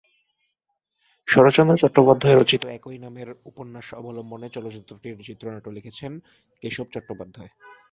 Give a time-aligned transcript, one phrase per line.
[1.27, 6.11] শরৎচন্দ্র চট্টোপাধ্যায় রচিত একই নামের উপন্যাস অবলম্বনে চলচ্চিত্রটির চিত্রনাট্য লিখেছেন
[6.61, 7.51] কেশব চট্টোপাধ্যায়।